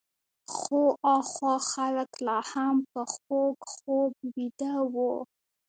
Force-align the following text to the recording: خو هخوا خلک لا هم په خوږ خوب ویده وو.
خو 0.55 0.81
هخوا 1.09 1.55
خلک 1.71 2.09
لا 2.25 2.39
هم 2.51 2.75
په 2.91 3.01
خوږ 3.13 3.57
خوب 3.73 4.11
ویده 4.35 4.73
وو. 4.93 5.13